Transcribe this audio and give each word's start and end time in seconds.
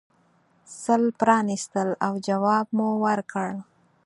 سل 0.81 1.03
پرانیستل 1.19 1.89
او 2.05 2.13
جواب 2.27 2.65
مو 2.77 2.89
ورکړ. 3.05 3.47